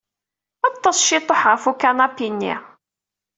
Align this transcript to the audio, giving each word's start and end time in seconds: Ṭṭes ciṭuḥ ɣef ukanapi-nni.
Ṭṭes 0.73 0.97
ciṭuḥ 1.07 1.41
ɣef 1.51 1.63
ukanapi-nni. 1.71 2.55